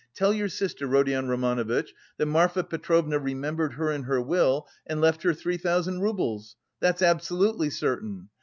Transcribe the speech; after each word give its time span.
Tell 0.15 0.33
your 0.33 0.49
sister, 0.49 0.87
Rodion 0.87 1.27
Romanovitch, 1.27 1.93
that 2.17 2.25
Marfa 2.25 2.63
Petrovna 2.63 3.19
remembered 3.19 3.73
her 3.73 3.91
in 3.91 4.01
her 4.05 4.19
will 4.19 4.65
and 4.87 4.99
left 4.99 5.21
her 5.21 5.33
three 5.35 5.57
thousand 5.57 6.01
roubles. 6.01 6.55
That's 6.79 7.03
absolutely 7.03 7.69
certain. 7.69 8.29